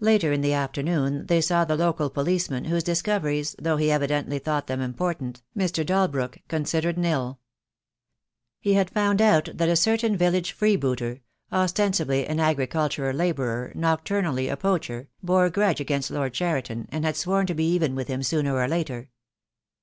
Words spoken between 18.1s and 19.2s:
sooner or later.